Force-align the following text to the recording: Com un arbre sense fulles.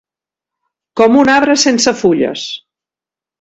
Com 1.01 1.17
un 1.23 1.29
arbre 1.33 1.57
sense 1.65 1.93
fulles. 2.01 2.47